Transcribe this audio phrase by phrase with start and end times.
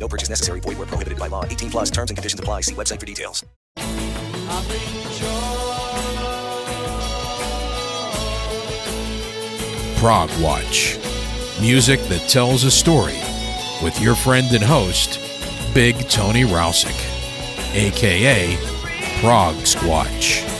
[0.00, 0.60] No purchase necessary.
[0.60, 1.44] Void where prohibited by law.
[1.44, 2.62] 18 plus terms and conditions apply.
[2.62, 3.44] See website for details.
[10.00, 10.98] Prog Watch.
[11.60, 13.18] Music that tells a story
[13.82, 15.20] with your friend and host,
[15.74, 16.96] Big Tony Rousick,
[17.74, 18.56] aka
[19.20, 20.59] Prog Squatch.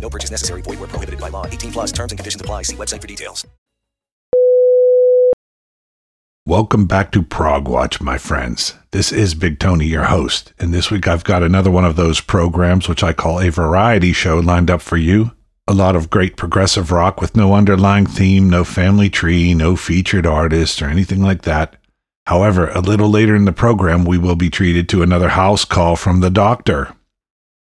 [0.00, 0.62] No purchase necessary.
[0.62, 1.46] Void where prohibited by law.
[1.46, 2.62] 18 plus terms and conditions apply.
[2.62, 3.44] See website for details.
[6.48, 8.74] Welcome back to Prog Watch, my friends.
[8.92, 12.20] This is Big Tony, your host, and this week I've got another one of those
[12.20, 15.32] programs which I call a variety show lined up for you.
[15.66, 20.24] A lot of great progressive rock with no underlying theme, no family tree, no featured
[20.24, 21.78] artist, or anything like that.
[22.28, 25.96] However, a little later in the program, we will be treated to another house call
[25.96, 26.94] from the doctor.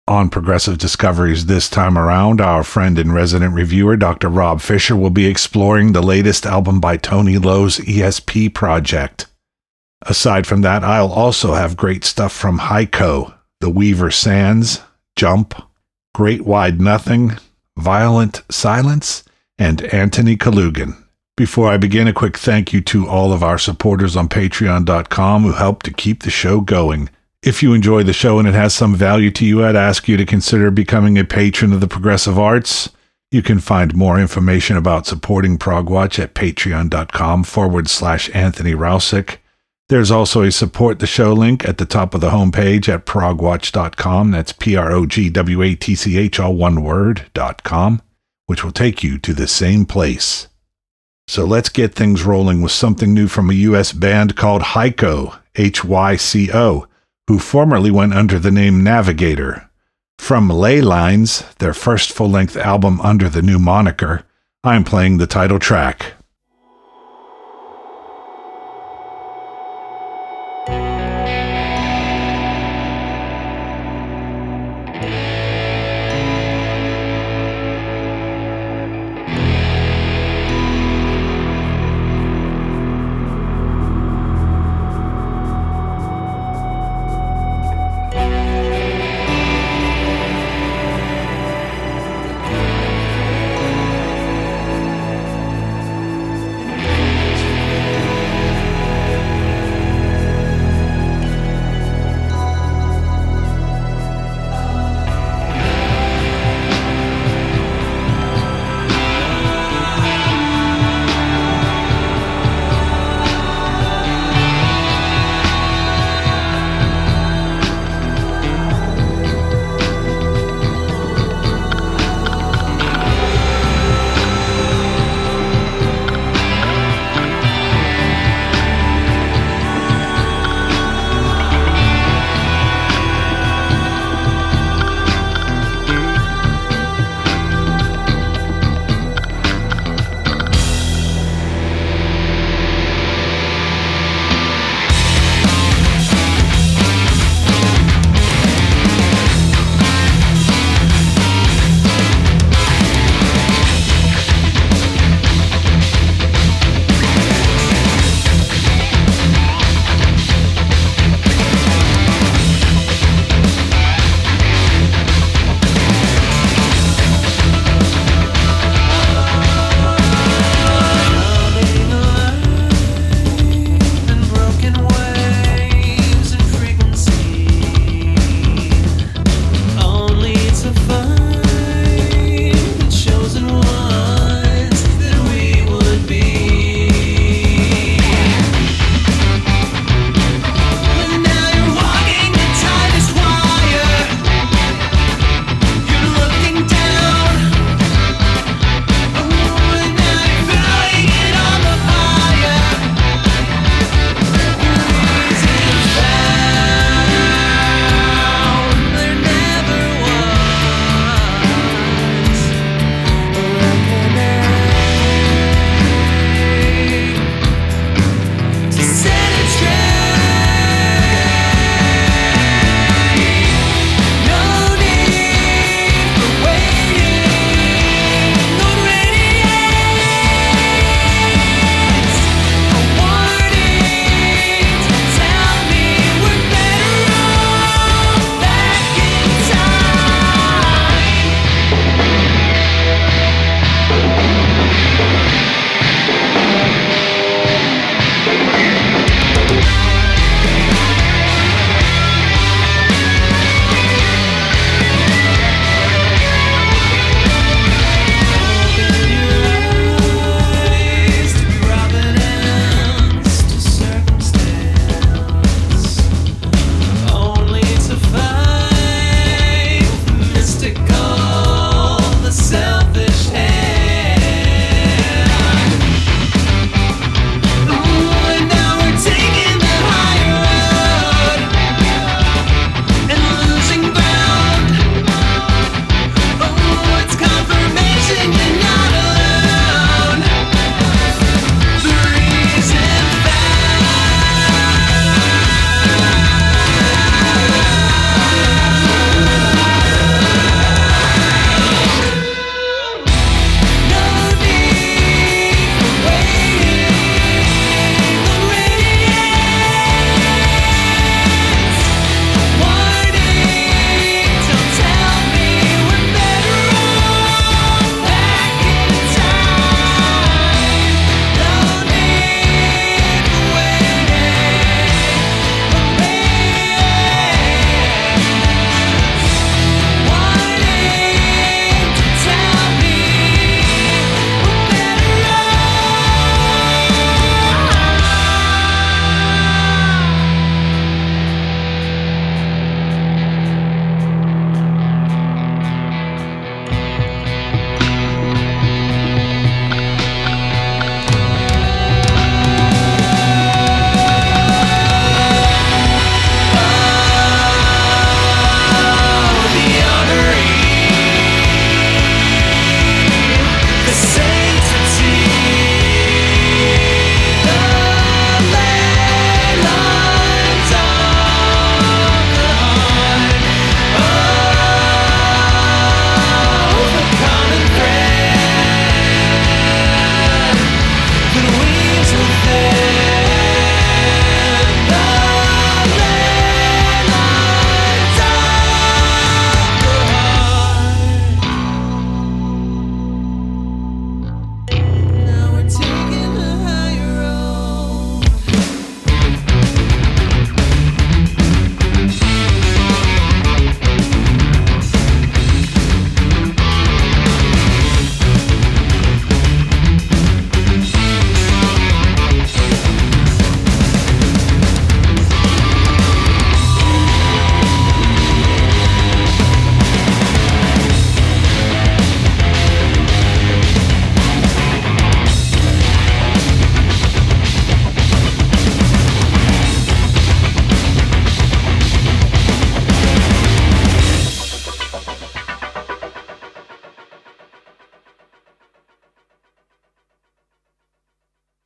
[0.06, 4.28] On Progressive Discoveries this time around, our friend and resident reviewer, Dr.
[4.28, 9.28] Rob Fisher, will be exploring the latest album by Tony Lowe's ESP project.
[10.02, 14.83] Aside from that, I'll also have great stuff from Hyco, The Weever Sands,
[15.17, 15.55] Jump,
[16.12, 17.39] Great Wide Nothing,
[17.78, 19.24] Violent Silence,
[19.57, 21.02] and Antony Kalugin.
[21.34, 25.52] Before I begin, a quick thank you to all of our supporters on patreon.com who
[25.52, 27.08] help to keep the show going.
[27.44, 30.16] If you enjoy the show and it has some value to you, I'd ask you
[30.16, 32.88] to consider becoming a patron of the Progressive Arts.
[33.30, 39.36] You can find more information about supporting Progwatch at patreon.com forward slash Anthony Rousick.
[39.90, 44.30] There's also a support the show link at the top of the homepage at progwatch.com.
[44.30, 48.00] That's P R O G W A T C H, all one word, dot com,
[48.46, 50.48] which will take you to the same place.
[51.28, 53.92] So let's get things rolling with something new from a U.S.
[53.92, 56.86] band called Hyco, H Y C O,
[57.29, 59.70] who formerly went under the name Navigator.
[60.18, 64.24] From Ley Lines, their first full length album under the new moniker,
[64.62, 66.14] I'm playing the title track.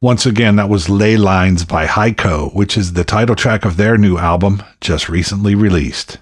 [0.09, 3.99] Once again, that was Ley Lines by Hyco, which is the title track of their
[3.99, 6.17] new album, just recently released.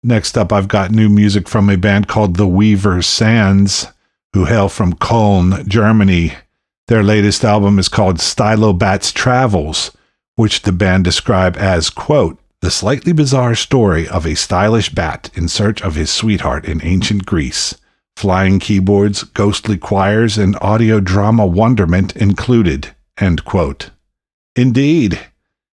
[0.00, 3.88] Next up, I've got new music from a band called The Weever Sands,
[4.32, 6.34] who hail from Cologne, Germany.
[6.86, 9.90] Their latest album is called Stylobat's Travels,
[10.36, 15.48] which the band describe as, quote, the slightly bizarre story of a stylish bat in
[15.48, 17.74] search of his sweetheart in ancient Greece.
[18.14, 22.92] Flying keyboards, ghostly choirs, and audio drama wonderment included.
[23.18, 23.90] End quote.
[24.54, 25.20] Indeed.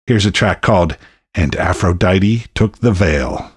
[0.06, 0.98] Here's a track called
[1.36, 3.52] And Aphrodite Took the Veil.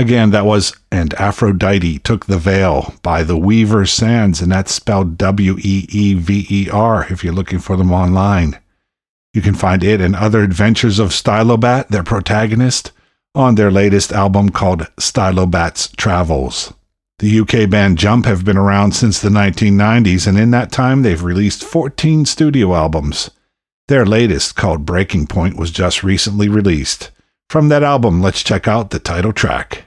[0.00, 5.18] Again, that was And Aphrodite Took the Veil by the Weever Sands, and that's spelled
[5.18, 8.58] W E E V E R if you're looking for them online.
[9.34, 12.92] You can find it and other adventures of Stylobat, their protagonist,
[13.34, 16.72] on their latest album called Stylobat's Travels.
[17.18, 21.22] The UK band Jump have been around since the 1990s, and in that time they've
[21.22, 23.30] released 14 studio albums.
[23.88, 27.10] Their latest, called Breaking Point, was just recently released.
[27.50, 29.84] From that album, let's check out the title track.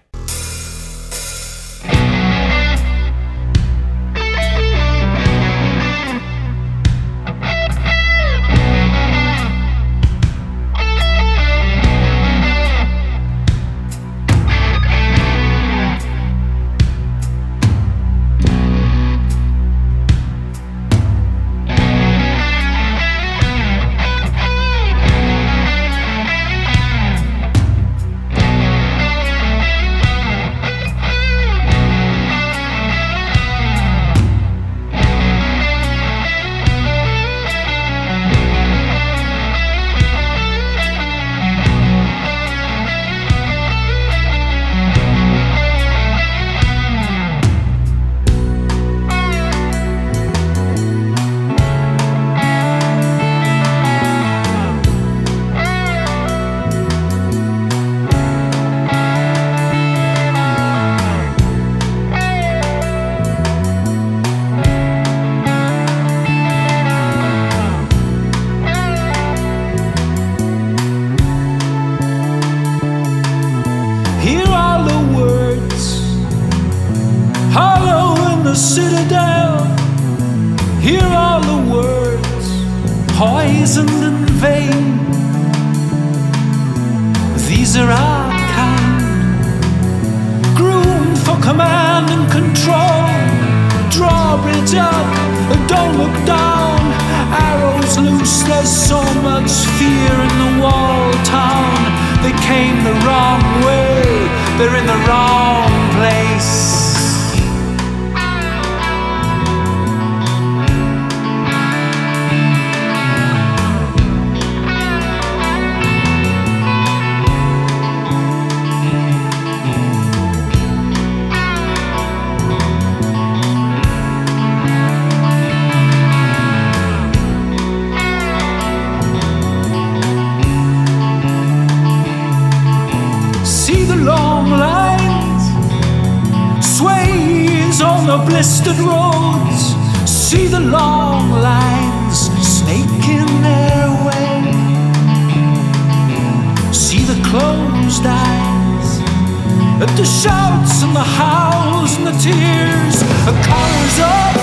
[149.84, 152.96] At the shouts and the howls and the tears,
[153.28, 154.36] the colors up,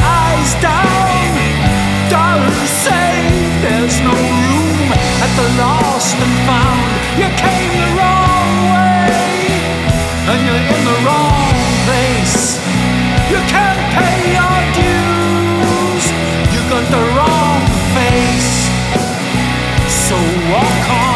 [0.00, 1.28] eyes down.
[2.08, 3.12] Dollars say
[3.60, 4.88] there's no room
[5.20, 6.80] at the lost and found.
[7.20, 9.36] You came the wrong way,
[10.32, 11.52] and you're in the wrong
[11.84, 12.56] place.
[13.28, 16.04] You can't pay your dues.
[16.56, 17.60] You got the wrong
[17.92, 18.72] face.
[20.08, 20.16] So
[20.48, 21.13] walk on,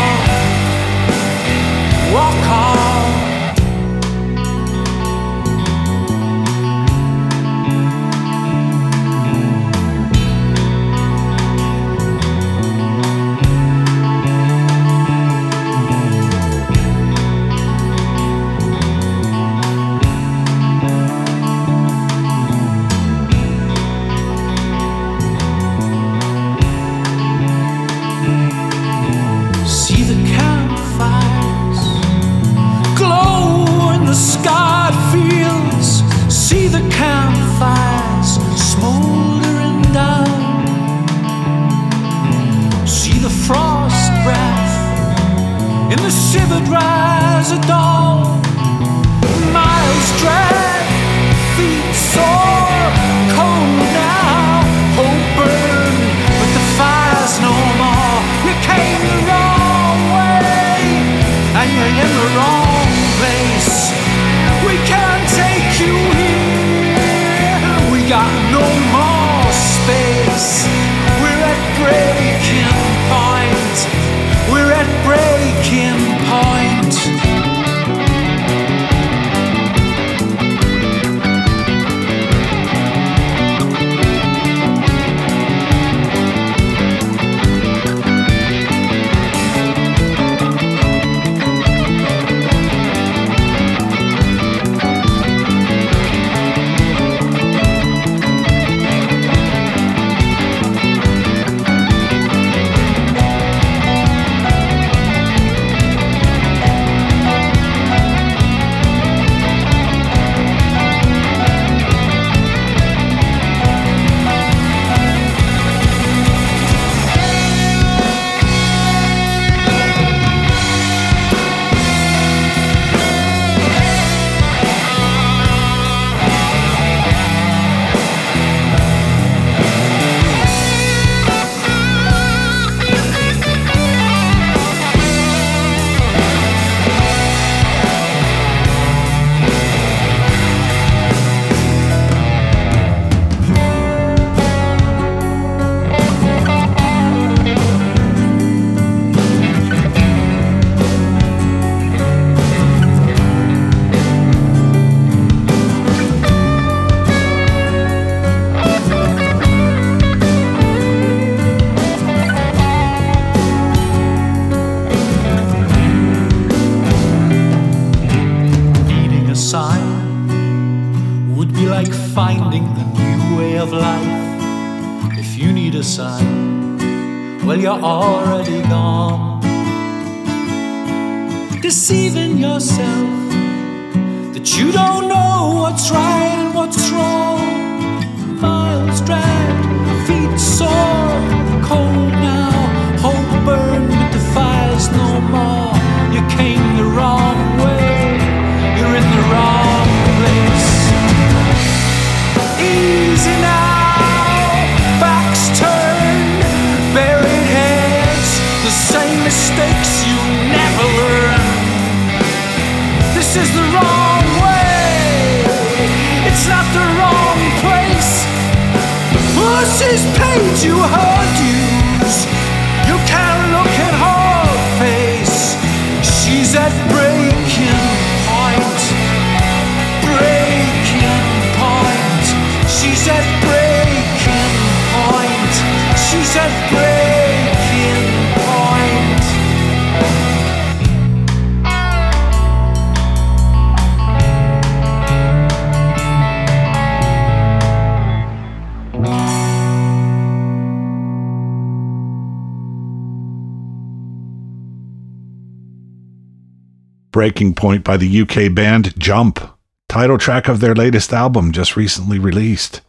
[257.18, 259.40] Breaking Point by the UK band Jump,
[259.88, 262.81] title track of their latest album just recently released.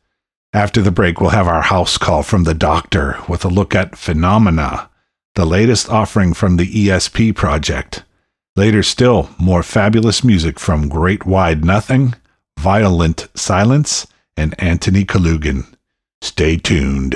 [0.53, 3.97] After the break, we'll have our house call from the doctor with a look at
[3.97, 4.87] Phenomena,
[5.33, 8.03] the latest offering from the ESP project.
[8.55, 12.13] Later, still, more fabulous music from Great Wide Nothing,
[12.59, 14.05] Violent Silence,
[14.37, 15.65] and Antony Kalugin.
[16.21, 17.15] Stay tuned.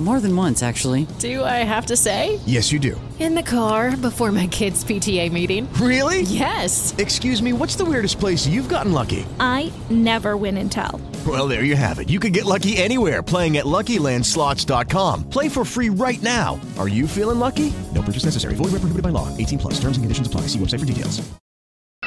[0.00, 1.06] More than once, actually.
[1.20, 2.40] Do I have to say?
[2.46, 3.00] Yes, you do.
[3.20, 5.72] In the car before my kids' PTA meeting.
[5.74, 6.22] Really?
[6.22, 6.92] Yes.
[6.98, 9.24] Excuse me, what's the weirdest place you've gotten lucky?
[9.38, 11.00] I never win and tell.
[11.24, 12.10] Well, there you have it.
[12.10, 15.30] You can get lucky anywhere playing at LuckyLandSlots.com.
[15.30, 16.60] Play for free right now.
[16.76, 17.72] Are you feeling lucky?
[17.94, 18.56] No purchase necessary.
[18.56, 19.28] Void where prohibited by law.
[19.36, 19.74] 18 plus.
[19.74, 20.42] Terms and conditions apply.
[20.48, 21.22] See website for details.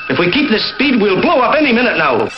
[0.09, 2.29] If we keep this speed, we'll blow up any minute now.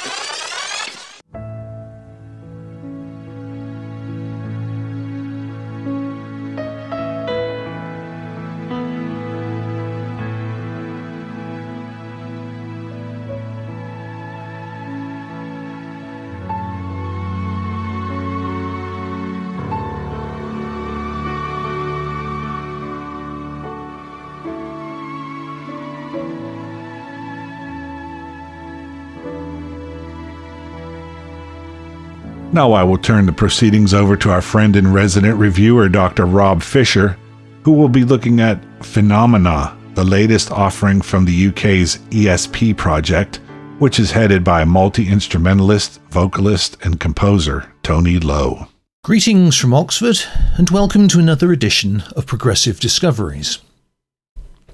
[32.60, 36.26] Now I will turn the proceedings over to our friend and resident reviewer, Dr.
[36.26, 37.18] Rob Fisher,
[37.64, 43.38] who will be looking at Phenomena, the latest offering from the UK's ESP project,
[43.78, 48.68] which is headed by multi instrumentalist, vocalist, and composer Tony Lowe.
[49.06, 50.18] Greetings from Oxford,
[50.58, 53.60] and welcome to another edition of Progressive Discoveries.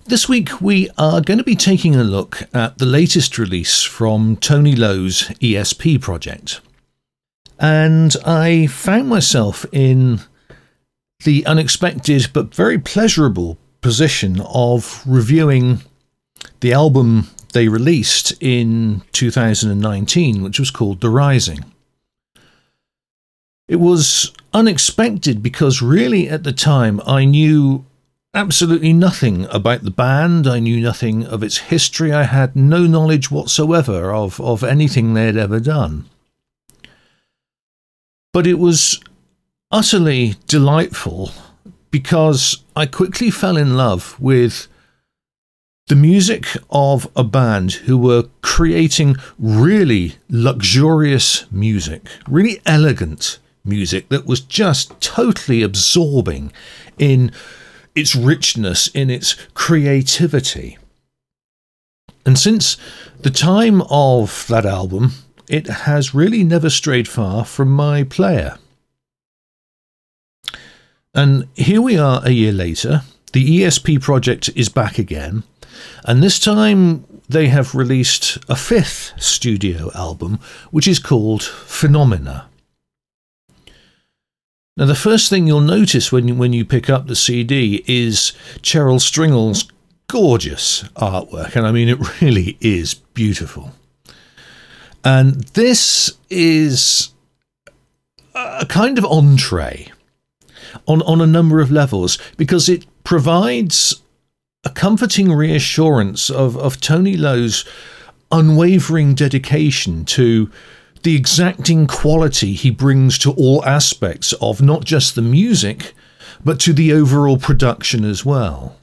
[0.05, 4.37] This week we are going to be taking a look at the latest release from
[4.37, 6.61] Tony Lowe's ESP project.
[7.59, 10.21] And I found myself in
[11.23, 15.81] the unexpected but very pleasurable position of reviewing
[16.59, 21.63] the album they released in 2019, which was called The Rising.
[23.67, 27.85] It was unexpected because, really, at the time, I knew
[28.33, 30.45] absolutely nothing about the band.
[30.45, 32.11] I knew nothing of its history.
[32.11, 36.09] I had no knowledge whatsoever of, of anything they had ever done.
[38.35, 38.99] But it was
[39.71, 41.31] utterly delightful
[41.89, 44.67] because I quickly fell in love with
[45.87, 54.25] the music of a band who were creating really luxurious music, really elegant music that
[54.25, 56.51] was just totally absorbing
[56.97, 57.31] in
[57.95, 60.77] its richness, in its creativity.
[62.25, 62.75] And since
[63.21, 65.13] the time of that album,
[65.47, 68.57] it has really never strayed far from my player.
[71.13, 73.03] And here we are a year later.
[73.33, 75.43] The ESP project is back again,
[76.03, 80.39] and this time they have released a fifth studio album,
[80.71, 82.47] which is called Phenomena.
[84.77, 88.33] Now, the first thing you'll notice when you, when you pick up the CD is
[88.61, 89.71] Cheryl Stringall's
[90.07, 93.73] gorgeous artwork, and I mean, it really is beautiful.
[95.05, 97.13] And this is
[98.33, 99.91] a kind of entree
[100.87, 104.01] on, on a number of levels because it provides
[104.65, 107.65] a comforting reassurance of, of Tony Lowe's
[108.31, 110.49] unwavering dedication to
[111.03, 115.93] the exacting quality he brings to all aspects of not just the music,
[116.43, 118.75] but to the overall production as well.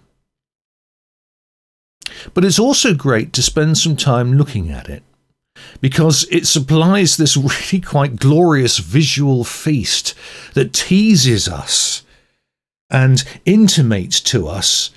[2.32, 5.02] But it's also great to spend some time looking at it
[5.80, 10.14] because it supplies this really quite glorious visual feast
[10.54, 12.02] that teases us
[12.90, 14.90] and intimates to us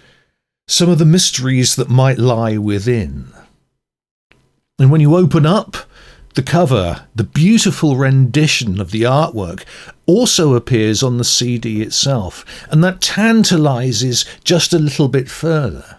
[0.67, 3.31] some of the mysteries that might lie within.
[4.79, 5.77] And when you open up
[6.35, 9.63] the cover, the beautiful rendition of the artwork,
[10.05, 15.97] also appears on the CD itself, and that tantalizes just a little bit further.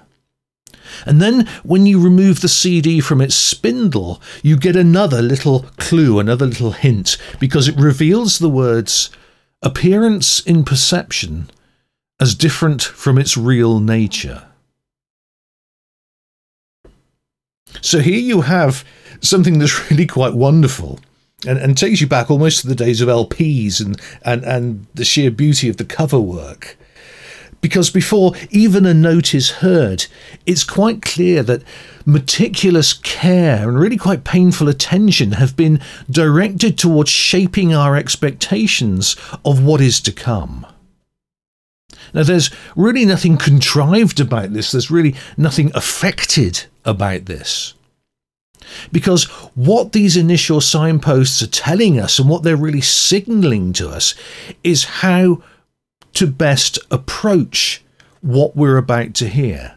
[1.04, 6.18] And then when you remove the CD from its spindle, you get another little clue,
[6.18, 9.10] another little hint, because it reveals the words
[9.62, 11.50] appearance in perception
[12.20, 14.44] as different from its real nature.
[17.80, 18.84] So here you have
[19.20, 21.00] something that's really quite wonderful
[21.46, 25.04] and, and takes you back almost to the days of LPs and, and, and the
[25.04, 26.76] sheer beauty of the cover work.
[27.66, 30.06] Because before even a note is heard,
[30.46, 31.64] it's quite clear that
[32.04, 39.64] meticulous care and really quite painful attention have been directed towards shaping our expectations of
[39.64, 40.64] what is to come.
[42.14, 47.74] Now, there's really nothing contrived about this, there's really nothing affected about this.
[48.92, 49.24] Because
[49.56, 54.14] what these initial signposts are telling us and what they're really signaling to us
[54.62, 55.42] is how
[56.16, 57.82] to best approach
[58.20, 59.76] what we're about to hear.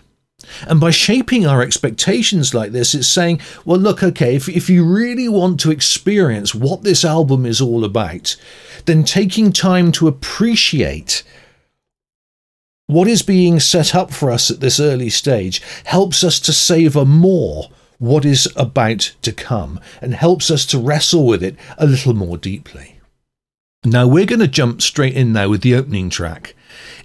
[0.67, 4.83] And by shaping our expectations like this, it's saying, well, look, okay, if, if you
[4.83, 8.35] really want to experience what this album is all about,
[8.85, 11.23] then taking time to appreciate
[12.87, 17.05] what is being set up for us at this early stage helps us to savour
[17.05, 22.15] more what is about to come and helps us to wrestle with it a little
[22.15, 22.98] more deeply.
[23.85, 26.53] Now we're going to jump straight in now with the opening track.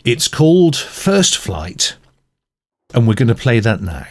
[0.05, 1.95] It's called First Flight,
[2.93, 4.07] and we're going to play that now.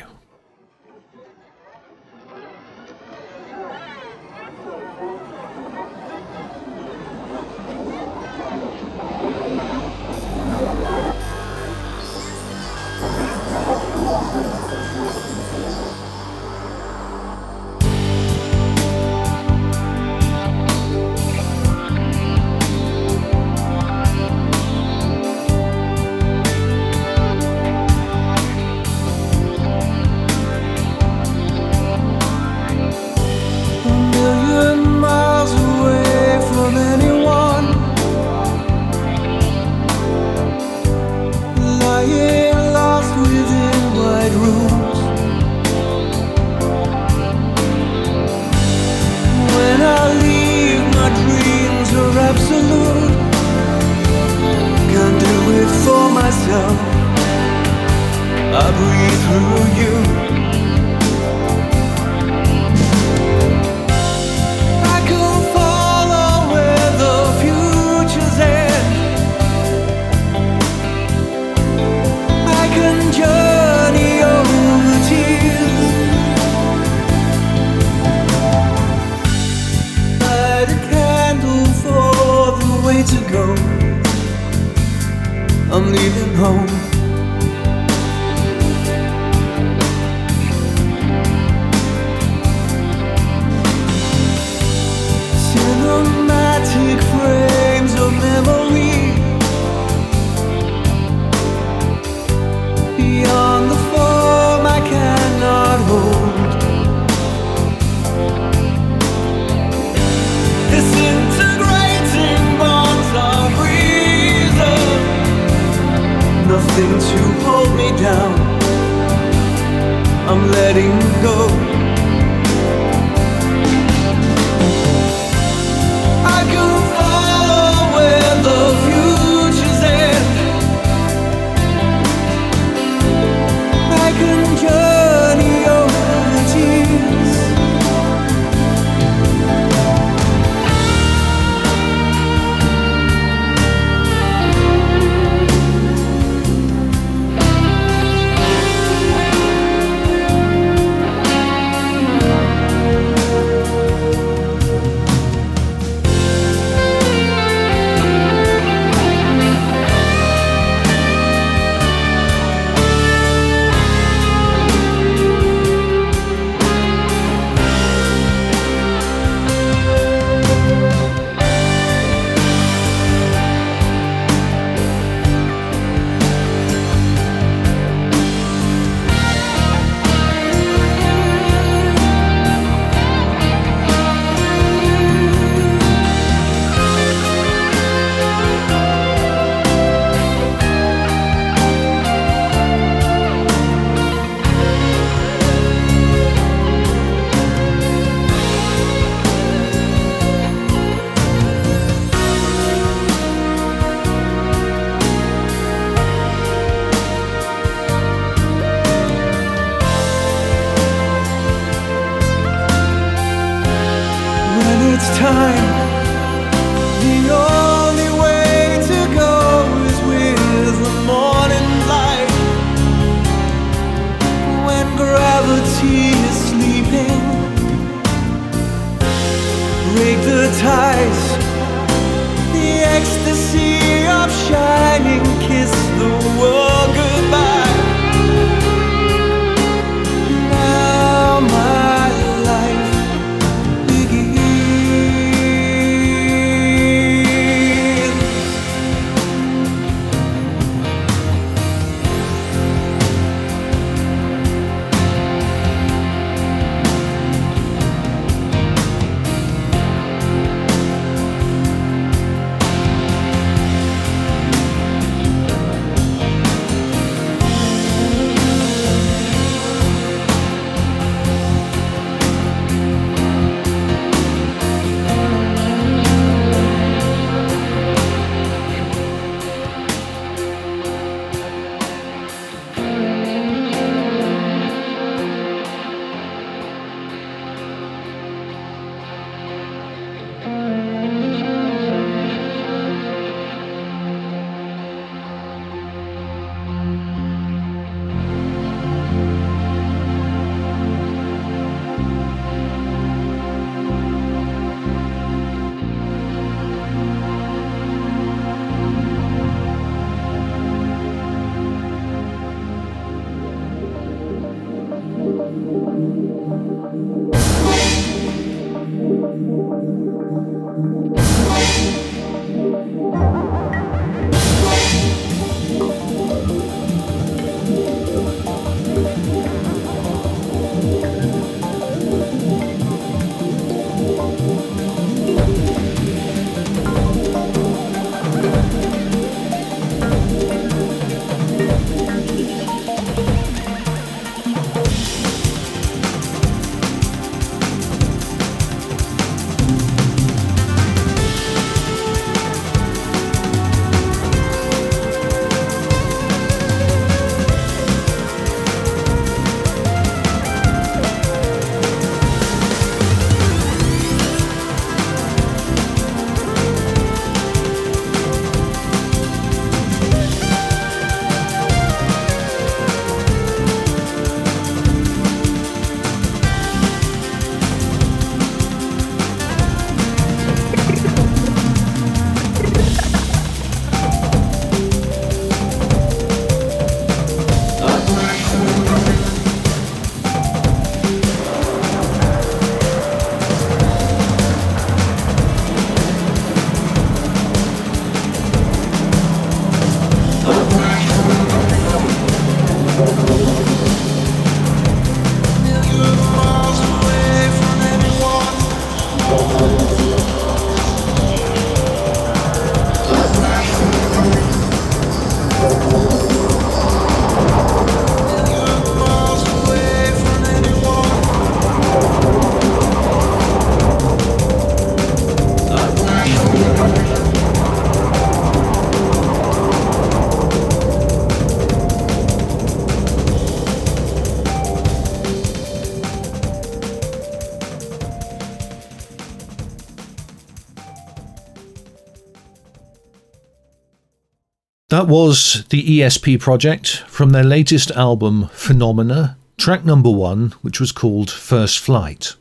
[444.94, 450.92] That was the ESP project from their latest album, Phenomena, track number one, which was
[450.92, 452.36] called First Flight.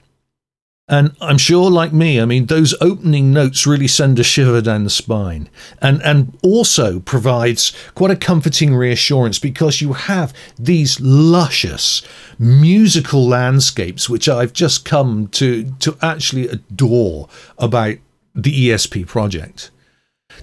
[0.87, 4.85] And I'm sure, like me, I mean, those opening notes really send a shiver down
[4.85, 5.49] the spine
[5.81, 12.03] and, and also provides quite a comforting reassurance because you have these luscious
[12.39, 17.97] musical landscapes, which I've just come to, to actually adore about
[18.35, 19.71] the ESP project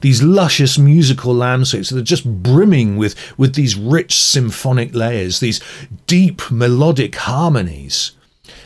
[0.02, 5.60] these luscious musical landscapes that are just brimming with, with these rich symphonic layers, these
[6.08, 8.12] deep melodic harmonies,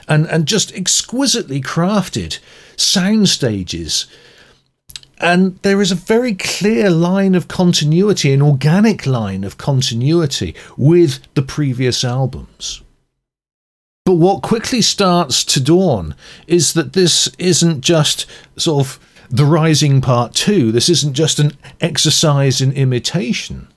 [0.08, 2.40] and, and just exquisitely crafted
[2.76, 4.06] sound stages.
[5.20, 11.20] And there is a very clear line of continuity, an organic line of continuity with
[11.34, 12.82] the previous albums.
[14.06, 16.16] But what quickly starts to dawn
[16.46, 18.26] is that this isn't just
[18.58, 19.00] sort of
[19.30, 20.72] the Rising Part 2.
[20.72, 21.52] This isn't just an
[21.82, 23.68] exercise in imitation.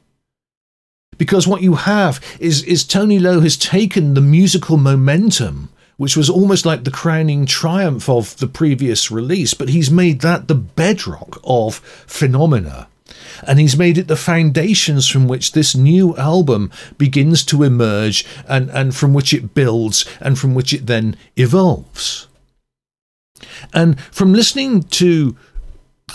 [1.19, 6.29] Because what you have is, is Tony Lowe has taken the musical momentum, which was
[6.29, 11.41] almost like the crowning triumph of the previous release, but he's made that the bedrock
[11.45, 11.77] of
[12.07, 12.89] phenomena.
[13.47, 18.71] And he's made it the foundations from which this new album begins to emerge and,
[18.71, 22.27] and from which it builds and from which it then evolves.
[23.72, 25.37] And from listening to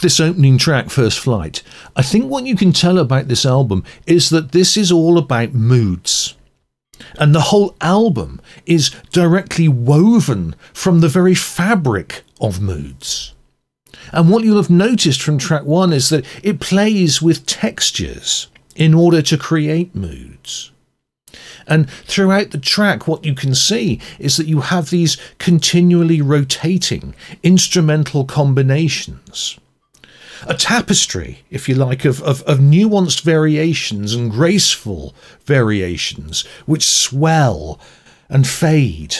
[0.01, 1.63] this opening track, First Flight,
[1.95, 5.53] I think what you can tell about this album is that this is all about
[5.53, 6.35] moods.
[7.17, 13.33] And the whole album is directly woven from the very fabric of moods.
[14.11, 18.93] And what you'll have noticed from track one is that it plays with textures in
[18.93, 20.70] order to create moods.
[21.67, 27.15] And throughout the track, what you can see is that you have these continually rotating
[27.43, 29.57] instrumental combinations.
[30.47, 35.13] A tapestry, if you like, of, of, of nuanced variations and graceful
[35.45, 37.79] variations which swell
[38.27, 39.15] and fade,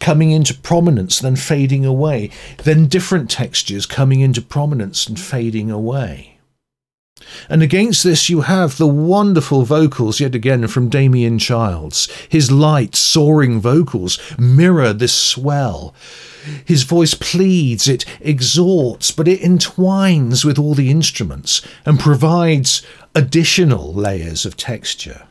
[0.00, 2.30] coming into prominence, then fading away,
[2.64, 6.35] then different textures coming into prominence and fading away.
[7.48, 12.08] And against this, you have the wonderful vocals, yet again, from Damian Childs.
[12.28, 15.94] His light, soaring vocals mirror this swell.
[16.64, 22.82] His voice pleads, it exhorts, but it entwines with all the instruments and provides
[23.14, 25.26] additional layers of texture.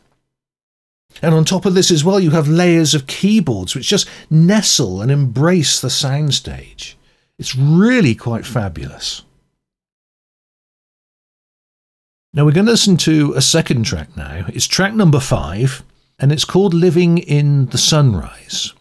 [1.21, 5.01] And on top of this as well, you have layers of keyboards which just nestle
[5.01, 6.95] and embrace the soundstage.
[7.37, 9.24] It's really quite fabulous.
[12.35, 14.43] Now we're going to listen to a second track now.
[14.49, 15.83] It's track number five,
[16.19, 18.73] and it's called Living in the Sunrise.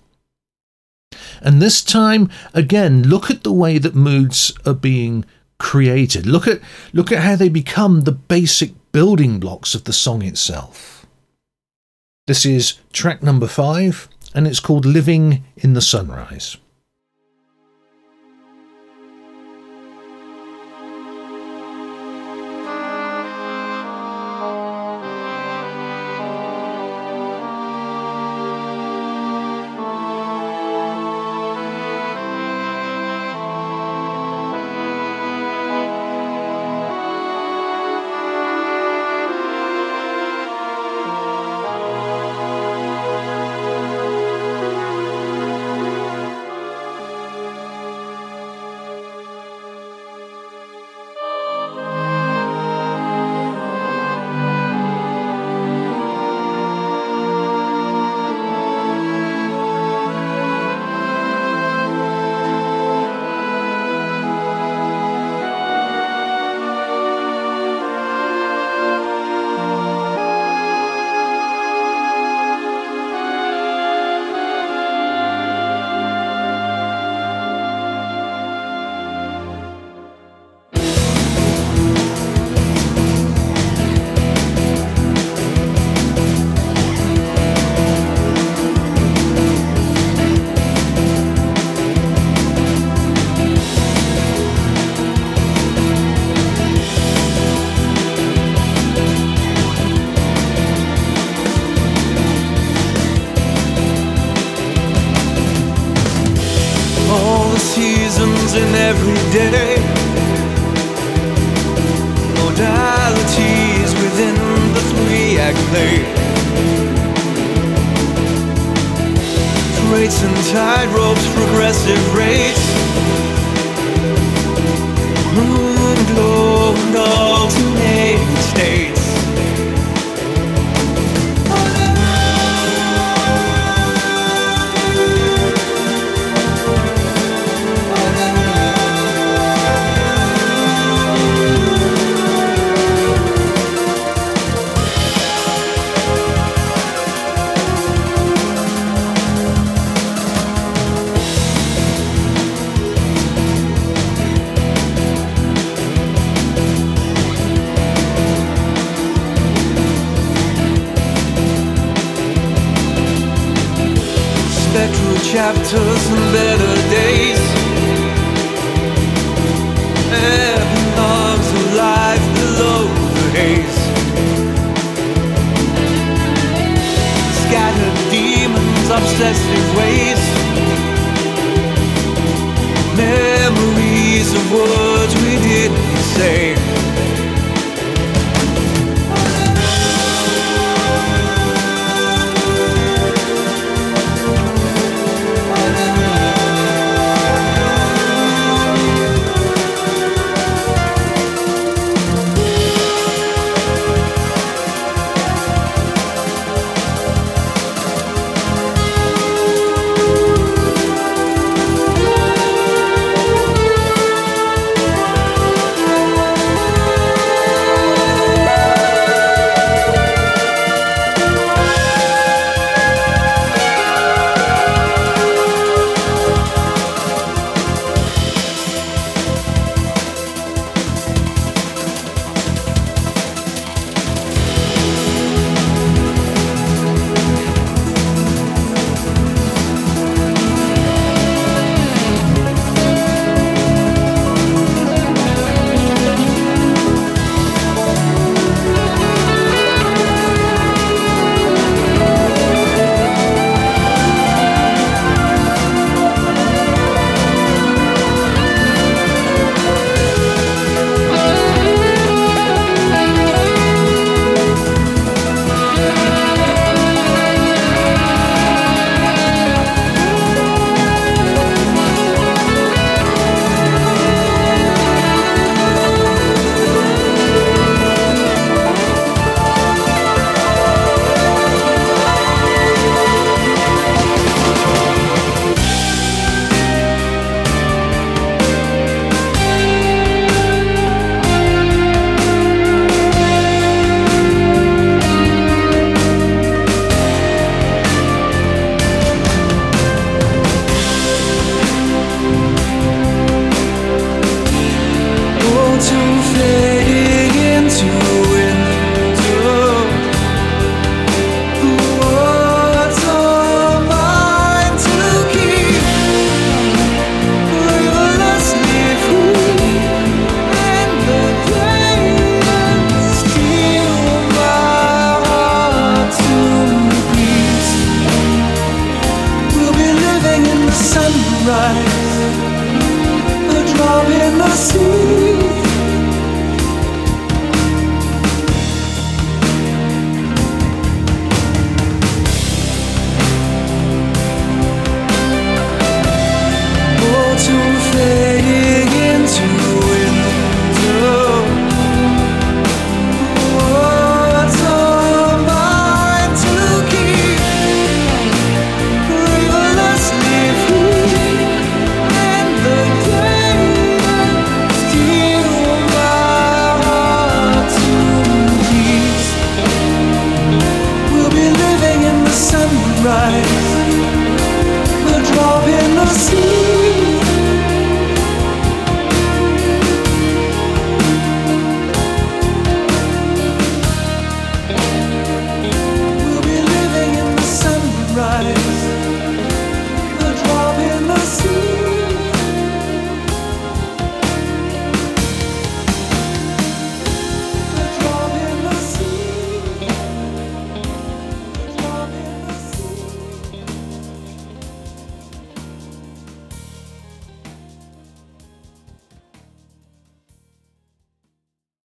[1.40, 5.24] And this time, again, look at the way that moods are being
[5.58, 6.26] created.
[6.26, 6.60] Look at
[6.92, 11.06] look at how they become the basic building blocks of the song itself.
[12.26, 16.56] This is track number 5 and it's called Living in the Sunrise.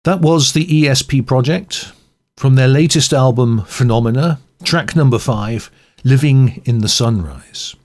[0.10, 1.92] That was the ESP project
[2.36, 5.70] from their latest album, Phenomena, track number five,
[6.04, 7.76] Living in the Sunrise.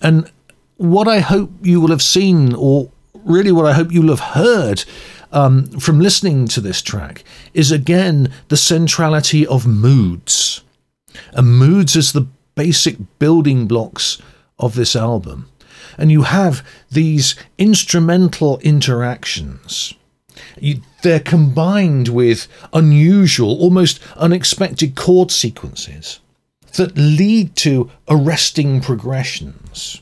[0.00, 0.32] And
[0.78, 4.86] what I hope you will have seen, or really what I hope you'll have heard
[5.30, 7.22] um, from listening to this track,
[7.52, 10.62] is again the centrality of moods.
[11.34, 14.22] And moods as the basic building blocks
[14.58, 15.50] of this album.
[15.98, 19.92] And you have these instrumental interactions.
[20.60, 26.20] You, they're combined with unusual, almost unexpected chord sequences
[26.76, 30.00] that lead to arresting progressions.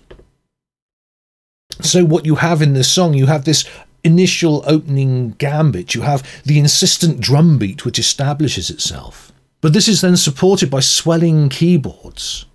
[1.81, 3.65] So, what you have in this song, you have this
[4.05, 9.33] initial opening gambit, you have the insistent drum beat which establishes itself.
[9.61, 12.47] But this is then supported by swelling keyboards.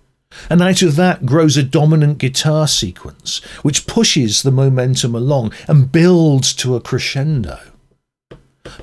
[0.50, 5.92] And out of that grows a dominant guitar sequence, which pushes the momentum along and
[5.92, 7.58] builds to a crescendo.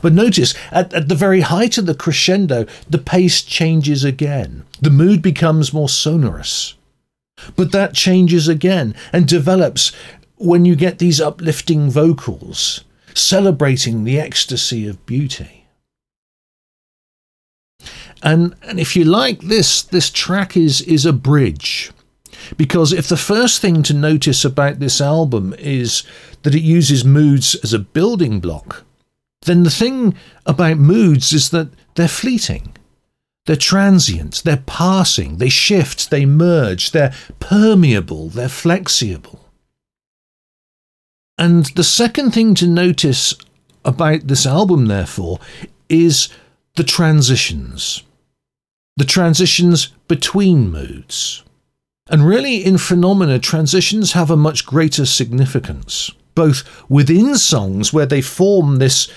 [0.01, 4.64] But notice, at, at the very height of the crescendo, the pace changes again.
[4.82, 6.76] The mood becomes more sonorous.
[7.56, 9.91] But that changes again and develops
[10.38, 12.84] when you get these uplifting vocals,
[13.14, 15.64] celebrating the ecstasy of beauty.
[18.24, 21.91] And, and if you like this, this track is, is a bridge.
[22.57, 26.03] Because if the first thing to notice about this album is
[26.43, 28.84] that it uses moods as a building block,
[29.45, 32.76] then the thing about moods is that they're fleeting.
[33.45, 39.39] They're transient, they're passing, they shift, they merge, they're permeable, they're flexible.
[41.38, 43.36] And the second thing to notice
[43.84, 45.39] about this album, therefore,
[45.89, 46.30] is
[46.76, 48.03] the transitions.
[48.97, 51.43] The transitions between moods.
[52.09, 58.21] And really, in phenomena, transitions have a much greater significance, both within songs where they
[58.21, 59.11] form this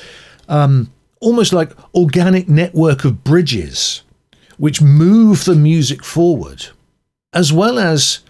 [0.48, 0.90] um,
[1.20, 4.02] almost like organic network of bridges
[4.56, 6.66] which move the music forward,
[7.32, 8.20] as well as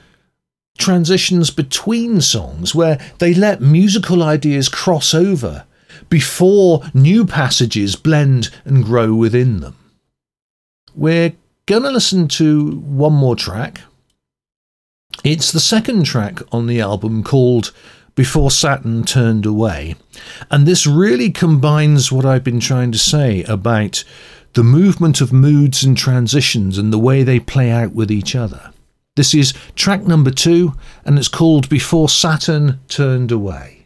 [0.78, 5.64] transitions between songs where they let musical ideas cross over
[6.08, 9.76] before new passages blend and grow within them.
[10.94, 11.34] We're
[11.66, 13.82] going to listen to one more track.
[15.24, 17.72] It's the second track on the album called
[18.14, 19.96] Before Saturn Turned Away.
[20.50, 24.04] And this really combines what I've been trying to say about
[24.54, 28.72] the movement of moods and transitions and the way they play out with each other.
[29.16, 33.77] This is track number two, and it's called Before Saturn Turned Away.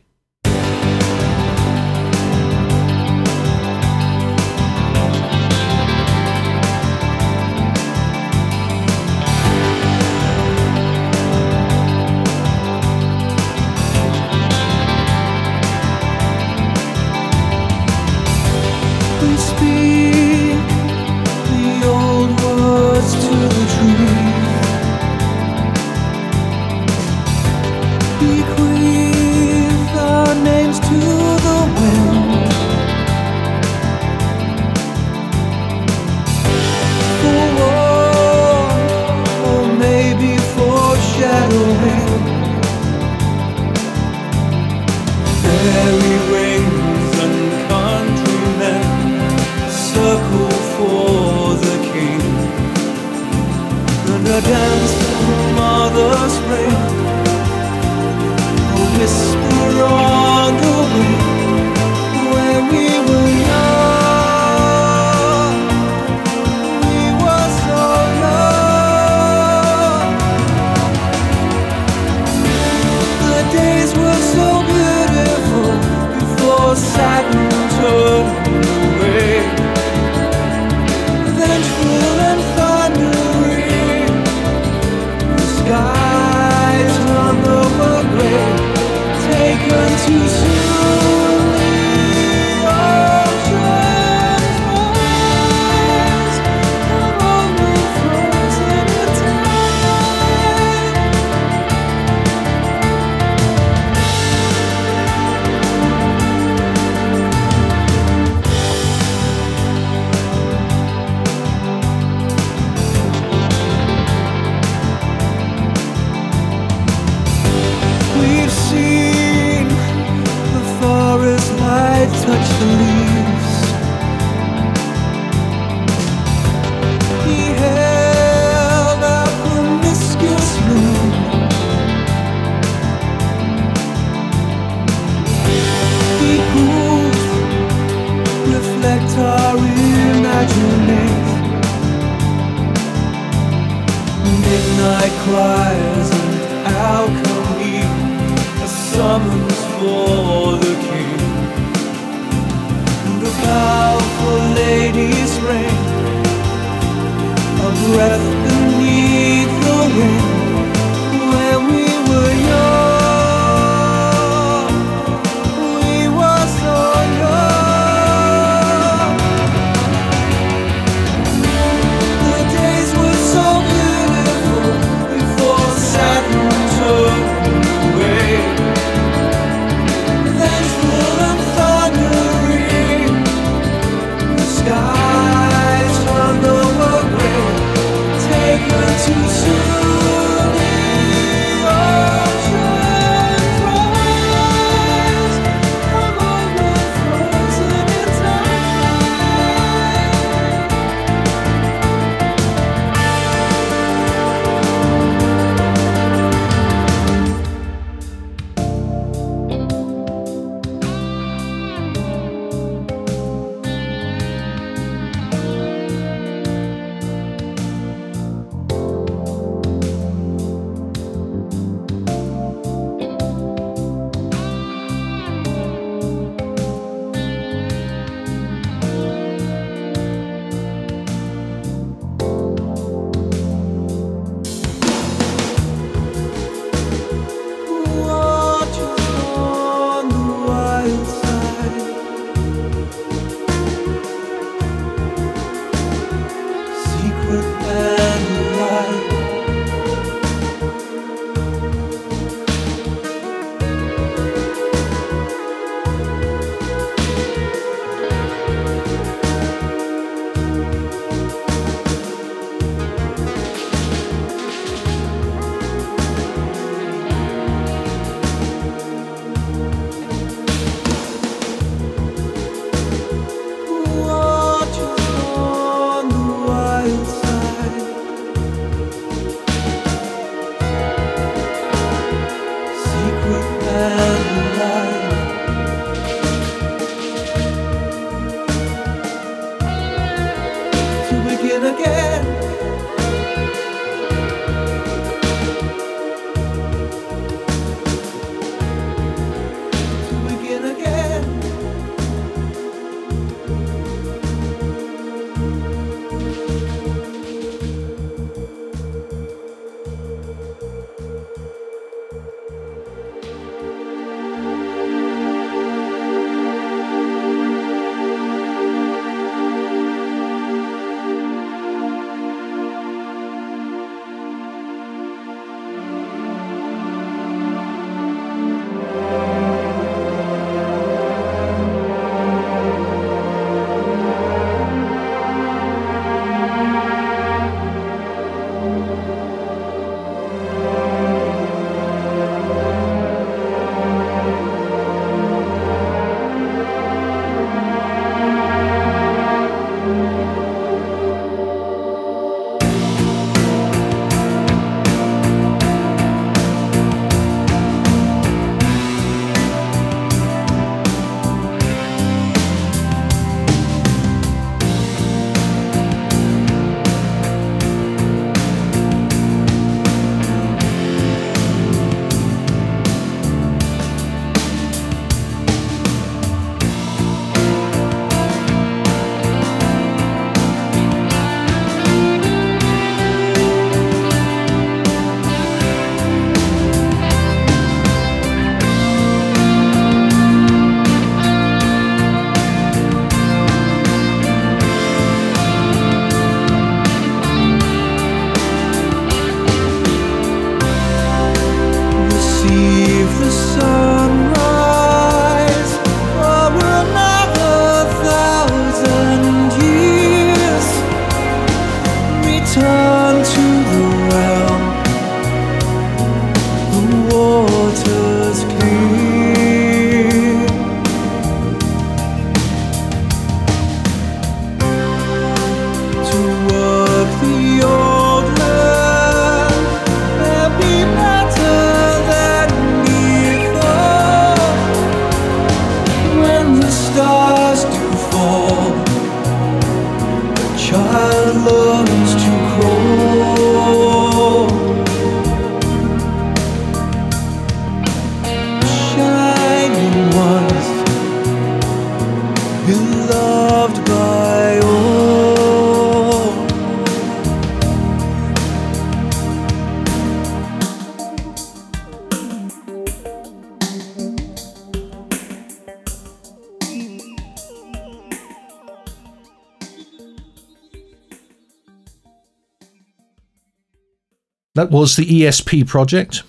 [474.62, 476.22] That was the ESP project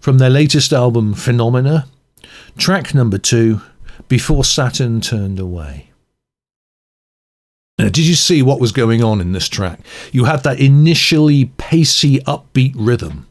[0.00, 1.86] from their latest album, Phenomena,
[2.56, 3.62] track number two,
[4.06, 5.90] Before Saturn Turned Away.
[7.76, 9.80] Now, did you see what was going on in this track?
[10.12, 13.26] You had that initially pacey, upbeat rhythm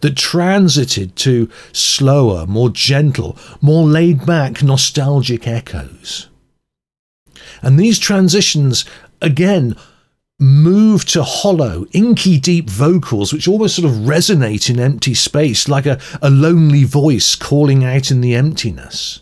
[0.00, 6.28] that transited to slower, more gentle, more laid back, nostalgic echoes.
[7.62, 8.84] And these transitions,
[9.20, 9.74] again,
[10.42, 15.86] move to hollow, inky deep vocals, which almost sort of resonate in empty space, like
[15.86, 19.20] a, a lonely voice calling out in the emptiness.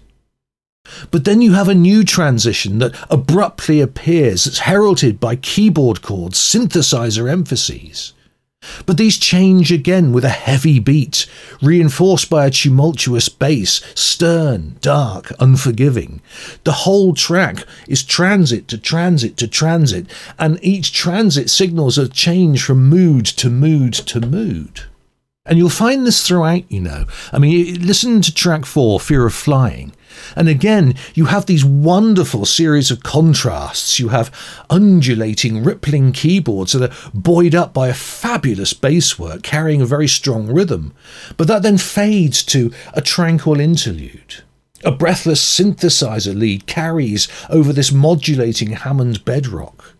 [1.10, 6.38] But then you have a new transition that abruptly appears, that's heralded by keyboard chords,
[6.38, 8.14] synthesizer emphases.
[8.84, 11.26] But these change again with a heavy beat,
[11.62, 16.20] reinforced by a tumultuous bass, stern, dark, unforgiving.
[16.64, 20.06] The whole track is transit to transit to transit,
[20.38, 24.82] and each transit signals a change from mood to mood to mood.
[25.46, 27.06] And you'll find this throughout, you know.
[27.32, 29.94] I mean, listen to track four, Fear of Flying.
[30.36, 33.98] And again, you have these wonderful series of contrasts.
[33.98, 34.30] You have
[34.68, 40.08] undulating, rippling keyboards that are buoyed up by a fabulous bass work carrying a very
[40.08, 40.92] strong rhythm.
[41.38, 44.42] But that then fades to a tranquil interlude.
[44.84, 49.94] A breathless synthesizer lead carries over this modulating Hammond bedrock.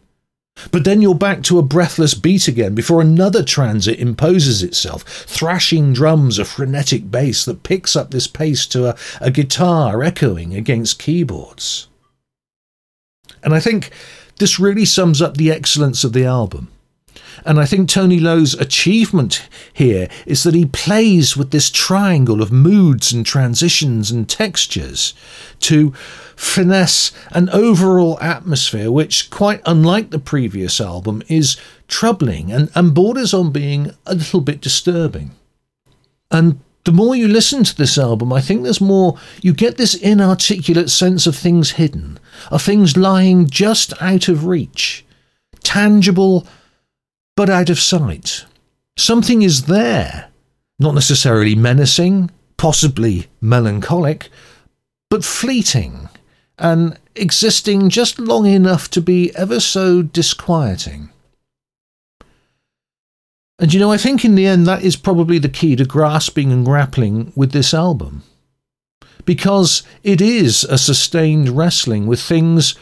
[0.71, 5.93] But then you're back to a breathless beat again before another transit imposes itself, thrashing
[5.93, 10.99] drums, a frenetic bass that picks up this pace to a, a guitar echoing against
[10.99, 11.89] keyboards.
[13.43, 13.91] And I think
[14.39, 16.69] this really sums up the excellence of the album.
[17.45, 22.53] And I think Tony Lowe's achievement here is that he plays with this triangle of
[22.53, 25.15] moods and transitions and textures
[25.61, 25.93] to
[26.37, 31.57] finesse an overall atmosphere which, quite unlike the previous album, is
[31.89, 35.33] troubling and, and borders on being a little bit disturbing.
[36.31, 39.95] And the more you listen to this album, I think there's more, you get this
[39.95, 42.19] inarticulate sense of things hidden,
[42.51, 45.05] of things lying just out of reach,
[45.63, 46.47] tangible
[47.37, 48.45] but out of sight.
[48.97, 50.31] Something is there,
[50.79, 54.29] not necessarily menacing, possibly melancholic,
[55.09, 56.09] but fleeting
[56.59, 61.11] and existing just long enough to be ever so disquieting.
[63.59, 66.53] And you know, I think in the end that is probably the key to grasping
[66.53, 68.23] and grappling with this album.
[69.25, 72.73] Because it is a sustained wrestling with things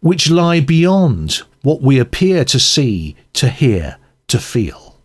[0.00, 3.96] which lie beyond what we appear to see, to hear,
[4.28, 5.00] to feel.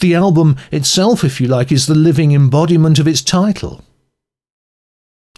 [0.00, 3.84] The album itself, if you like, is the living embodiment of its title.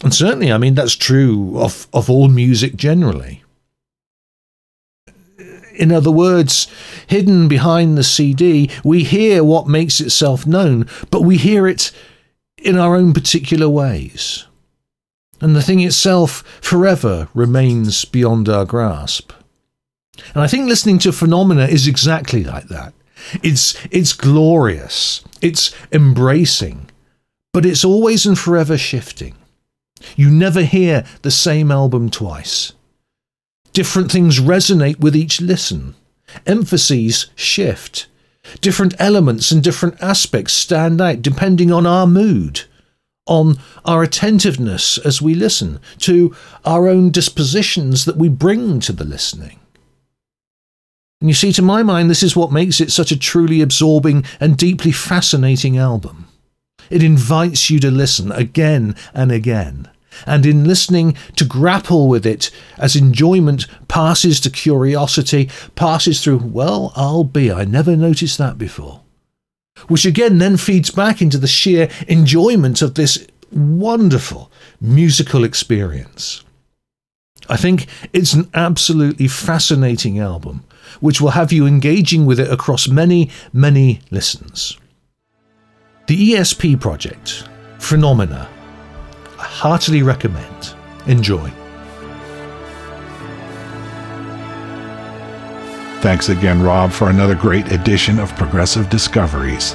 [0.03, 3.43] And certainly, I mean, that's true of, of all music generally.
[5.75, 6.65] In other words,
[7.05, 11.91] hidden behind the CD, we hear what makes itself known, but we hear it
[12.57, 14.45] in our own particular ways.
[15.39, 19.31] And the thing itself forever remains beyond our grasp.
[20.33, 22.93] And I think listening to Phenomena is exactly like that.
[23.41, 26.89] It's, it's glorious, it's embracing,
[27.53, 29.35] but it's always and forever shifting.
[30.15, 32.73] You never hear the same album twice.
[33.73, 35.95] Different things resonate with each listen.
[36.45, 38.07] Emphases shift.
[38.61, 42.61] Different elements and different aspects stand out depending on our mood,
[43.25, 49.05] on our attentiveness as we listen, to our own dispositions that we bring to the
[49.05, 49.59] listening.
[51.25, 54.25] And you see, to my mind, this is what makes it such a truly absorbing
[54.39, 56.27] and deeply fascinating album.
[56.91, 59.89] It invites you to listen again and again,
[60.27, 66.93] and in listening, to grapple with it as enjoyment passes to curiosity, passes through, well,
[66.95, 69.01] I'll be, I never noticed that before.
[69.87, 76.43] Which again then feeds back into the sheer enjoyment of this wonderful musical experience.
[77.49, 80.63] I think it's an absolutely fascinating album
[80.99, 84.77] which will have you engaging with it across many, many listens.
[86.07, 87.47] The ESP project,
[87.79, 88.47] Phenomena,
[89.39, 90.75] I heartily recommend.
[91.07, 91.51] Enjoy.
[96.01, 99.73] Thanks again, Rob, for another great edition of Progressive Discoveries.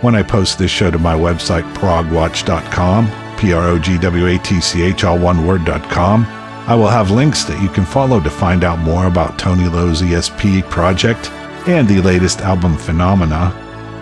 [0.00, 4.38] When I post this show to my website, progwatch.com, P R O G W A
[4.38, 6.24] T C H, all one word.com,
[6.64, 10.00] I will have links that you can follow to find out more about Tony Lowe's
[10.00, 11.28] ESP project
[11.66, 13.50] and the latest album Phenomena,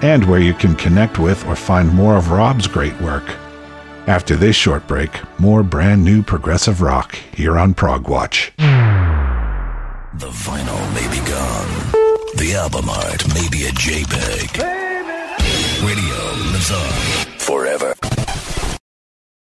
[0.03, 3.25] and where you can connect with or find more of Rob's great work.
[4.07, 8.53] After this short break, more brand new progressive rock here on Prog Watch.
[8.59, 11.93] The vinyl may be gone.
[12.37, 14.59] The album art may be a JPEG.
[15.83, 17.95] Radio lives on forever.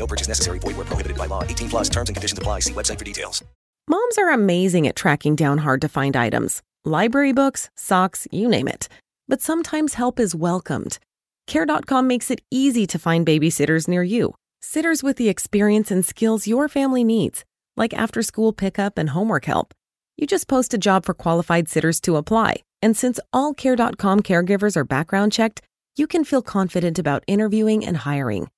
[0.00, 0.58] No purchase necessary.
[0.58, 1.44] Void where prohibited by law.
[1.44, 2.60] 18 plus terms and conditions apply.
[2.60, 3.44] See website for details.
[3.86, 8.66] Moms are amazing at tracking down hard to find items library books, socks, you name
[8.66, 8.88] it.
[9.28, 10.98] But sometimes help is welcomed.
[11.46, 14.34] Care.com makes it easy to find babysitters near you.
[14.62, 17.44] Sitters with the experience and skills your family needs,
[17.76, 19.74] like after school pickup and homework help.
[20.16, 22.62] You just post a job for qualified sitters to apply.
[22.80, 25.60] And since all Care.com caregivers are background checked,
[25.96, 28.48] you can feel confident about interviewing and hiring.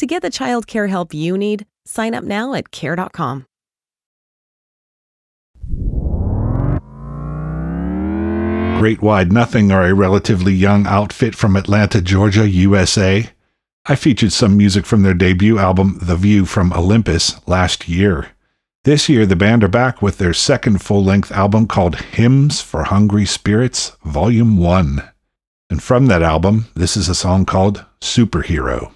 [0.00, 3.44] To get the child care help you need, sign up now at Care.com.
[8.80, 13.28] Great Wide Nothing are a relatively young outfit from Atlanta, Georgia, USA.
[13.84, 18.28] I featured some music from their debut album, The View from Olympus, last year.
[18.84, 22.84] This year, the band are back with their second full length album called Hymns for
[22.84, 25.02] Hungry Spirits, Volume 1.
[25.68, 28.94] And from that album, this is a song called Superhero.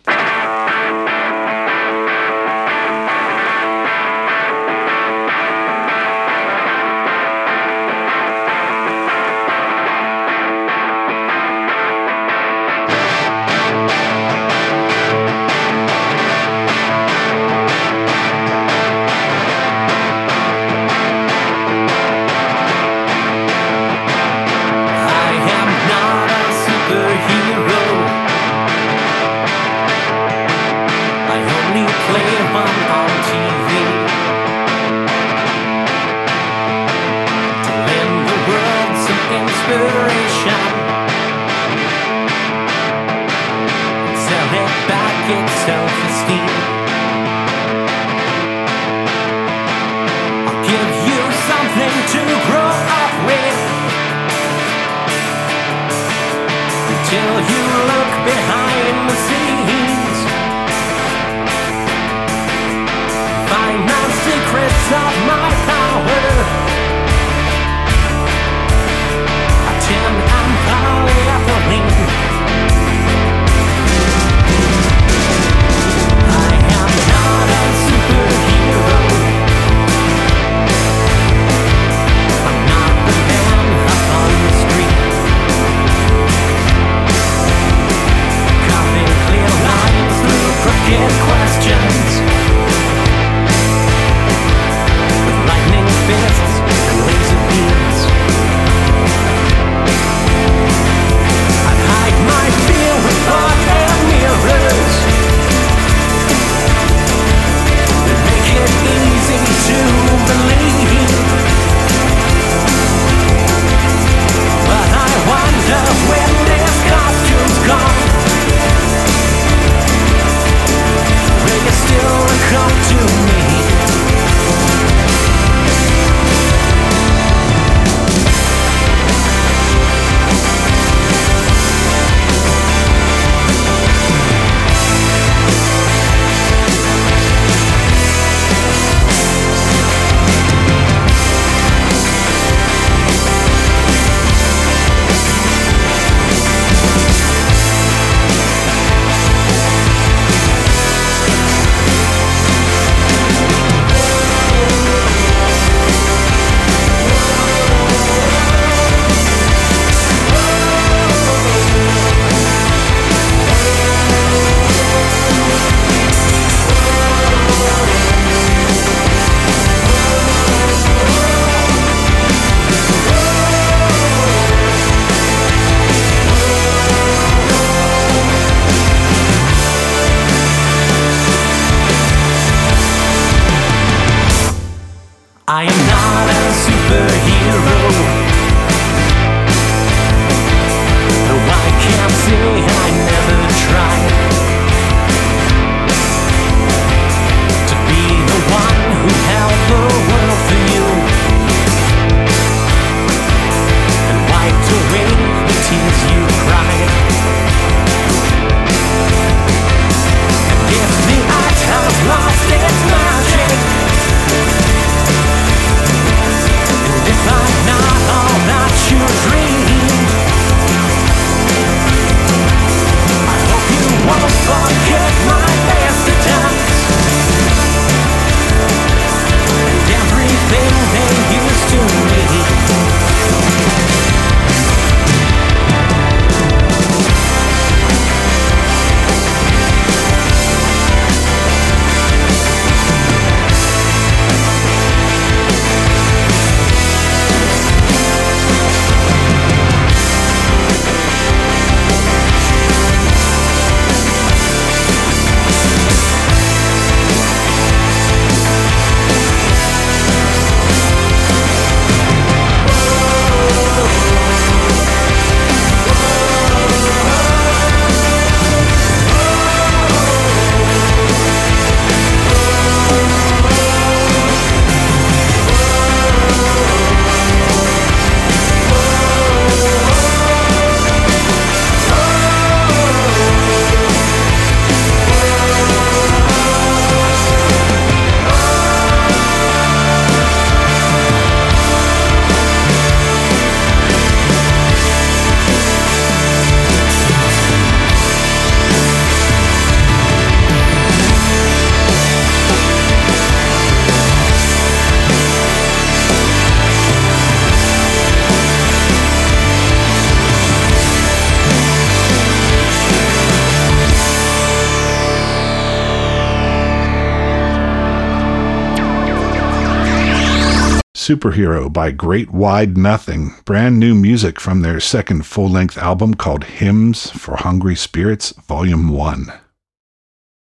[321.05, 326.45] Superhero by Great Wide Nothing, brand new music from their second full length album called
[326.45, 329.31] Hymns for Hungry Spirits, Volume 1.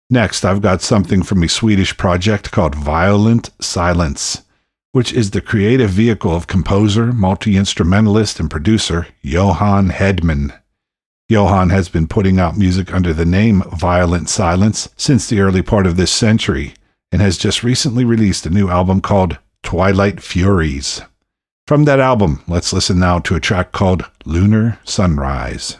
[0.10, 4.42] Next, I've got something from a Swedish project called Violent Silence,
[4.92, 10.52] which is the creative vehicle of composer, multi instrumentalist, and producer Johan Hedman.
[11.30, 15.88] Johan has been putting out music under the name Violent Silence since the early part
[15.88, 16.74] of this century
[17.14, 21.02] and has just recently released a new album called Twilight Furies.
[21.68, 25.78] From that album, let's listen now to a track called Lunar Sunrise.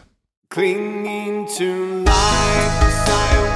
[0.50, 3.49] Clinging to life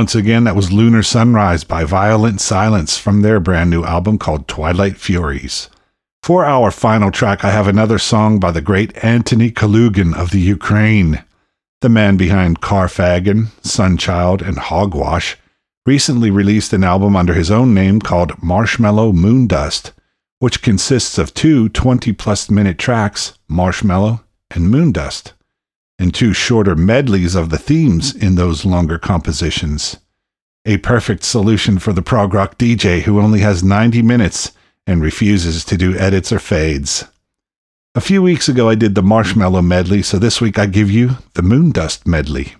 [0.00, 4.48] Once again, that was Lunar Sunrise by Violent Silence from their brand new album called
[4.48, 5.68] Twilight Furies.
[6.22, 10.40] For our final track, I have another song by the great Antony Kalugin of the
[10.40, 11.22] Ukraine.
[11.82, 15.36] The man behind Karfagen, Sunchild, and Hogwash
[15.84, 19.92] recently released an album under his own name called Marshmallow Moondust,
[20.38, 25.34] which consists of two 20 plus minute tracks, Marshmallow and Moondust
[26.00, 29.98] and two shorter medleys of the themes in those longer compositions.
[30.64, 34.52] A perfect solution for the prog rock DJ who only has 90 minutes
[34.86, 37.04] and refuses to do edits or fades.
[37.94, 41.18] A few weeks ago I did the Marshmallow medley, so this week I give you
[41.34, 42.54] the Moondust medley.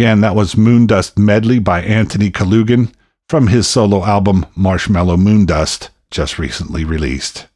[0.00, 2.90] Again, that was Moondust Medley by Antony Kalugin
[3.28, 7.48] from his solo album Marshmallow Moondust, just recently released.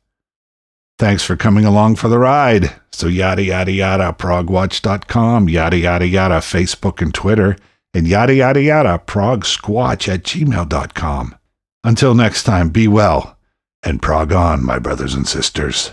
[0.99, 2.71] Thanks for coming along for the ride.
[2.93, 7.57] So yada yada yada progwatch.com, yada yada yada Facebook and Twitter,
[7.95, 11.35] and yada yada yada progsquatch at gmail.com.
[11.83, 13.39] Until next time, be well
[13.83, 15.93] and prog on, my brothers and sisters.